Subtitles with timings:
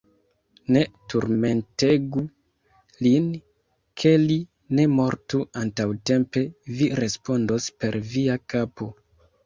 [0.75, 0.79] Ne
[1.13, 2.23] turmentegu
[3.09, 3.29] lin,
[4.03, 4.39] ke li
[4.79, 6.47] ne mortu antaŭtempe:
[6.81, 8.95] vi respondos per via kapo!